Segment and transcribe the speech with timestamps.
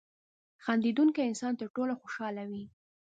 [0.63, 2.63] •خندېدونکی انسان تر ټولو خوشحاله وي.